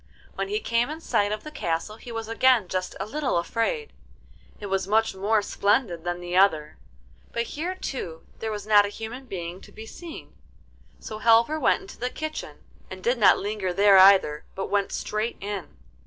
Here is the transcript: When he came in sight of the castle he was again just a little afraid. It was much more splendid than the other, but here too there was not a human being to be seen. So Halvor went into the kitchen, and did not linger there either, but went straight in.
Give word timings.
When 0.33 0.47
he 0.47 0.59
came 0.59 0.89
in 0.89 0.99
sight 0.99 1.31
of 1.31 1.43
the 1.43 1.51
castle 1.51 1.97
he 1.97 2.11
was 2.11 2.27
again 2.27 2.67
just 2.67 2.95
a 2.99 3.05
little 3.05 3.37
afraid. 3.37 3.93
It 4.59 4.65
was 4.65 4.87
much 4.87 5.13
more 5.13 5.43
splendid 5.43 6.03
than 6.03 6.19
the 6.19 6.35
other, 6.35 6.77
but 7.31 7.43
here 7.43 7.75
too 7.75 8.25
there 8.39 8.51
was 8.51 8.65
not 8.65 8.83
a 8.83 8.89
human 8.89 9.25
being 9.27 9.61
to 9.61 9.71
be 9.71 9.85
seen. 9.85 10.33
So 10.99 11.19
Halvor 11.19 11.59
went 11.59 11.81
into 11.81 11.99
the 11.99 12.09
kitchen, 12.09 12.63
and 12.89 13.03
did 13.03 13.19
not 13.19 13.37
linger 13.37 13.71
there 13.71 13.99
either, 13.99 14.43
but 14.55 14.71
went 14.71 14.91
straight 14.91 15.37
in. 15.39 15.77